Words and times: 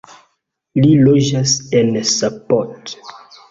Li 0.85 0.93
loĝas 1.09 1.53
en 1.83 1.93
Sopot. 2.15 2.97